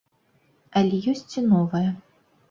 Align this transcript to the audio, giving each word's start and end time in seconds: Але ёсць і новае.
Але 0.79 0.99
ёсць 1.11 1.35
і 1.41 1.43
новае. 1.51 1.83